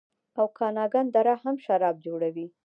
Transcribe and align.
اوکاناګن 0.41 1.05
دره 1.15 1.33
هم 1.43 1.55
شراب 1.65 1.95
جوړوي. 2.05 2.47